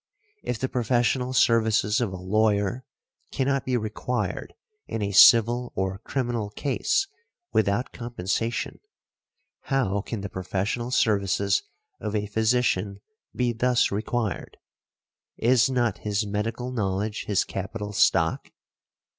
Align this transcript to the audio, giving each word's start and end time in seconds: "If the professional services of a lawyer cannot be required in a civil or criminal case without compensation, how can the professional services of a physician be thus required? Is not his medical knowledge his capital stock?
"If 0.41 0.57
the 0.57 0.67
professional 0.67 1.31
services 1.31 2.01
of 2.01 2.11
a 2.11 2.15
lawyer 2.17 2.87
cannot 3.31 3.67
be 3.67 3.77
required 3.77 4.55
in 4.87 5.03
a 5.03 5.11
civil 5.11 5.71
or 5.75 5.99
criminal 5.99 6.49
case 6.49 7.05
without 7.53 7.93
compensation, 7.93 8.79
how 9.65 10.01
can 10.01 10.21
the 10.21 10.27
professional 10.27 10.89
services 10.89 11.61
of 11.99 12.15
a 12.15 12.25
physician 12.25 12.99
be 13.35 13.53
thus 13.53 13.91
required? 13.91 14.57
Is 15.37 15.69
not 15.69 15.99
his 15.99 16.25
medical 16.25 16.71
knowledge 16.71 17.25
his 17.27 17.43
capital 17.43 17.93
stock? 17.93 18.49